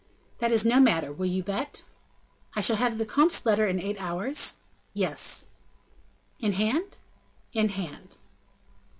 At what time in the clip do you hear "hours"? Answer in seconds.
4.01-4.57